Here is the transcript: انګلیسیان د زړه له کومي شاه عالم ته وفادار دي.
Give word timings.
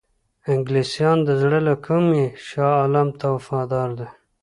انګلیسیان 0.51 1.17
د 1.27 1.29
زړه 1.41 1.59
له 1.67 1.75
کومي 1.85 2.25
شاه 2.47 2.73
عالم 2.81 3.09
ته 3.19 3.25
وفادار 3.35 3.89
دي. 3.99 4.07